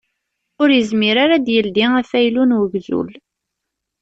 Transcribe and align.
Ur 0.61 0.69
yezmir 0.71 1.15
ara 1.23 1.33
ad 1.37 1.43
d-yeldi 1.45 1.85
afaylu 1.99 2.43
n 2.45 2.55
ugzul. 2.61 3.09